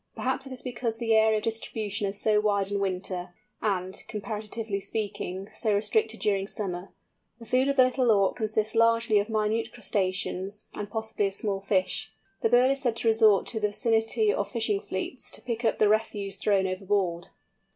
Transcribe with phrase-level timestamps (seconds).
[0.15, 4.79] Perhaps it is because the area of distribution is so wide in winter, and, comparatively
[4.79, 6.91] speaking, so restricted during summer.
[7.37, 11.61] The food of the Little Auk consists largely of minute crustaceans, and possibly of small
[11.61, 12.11] fish.
[12.41, 15.77] The bird is said to resort to the vicinity of fishing fleets, to pick up
[15.77, 17.27] the refuse thrown overboard.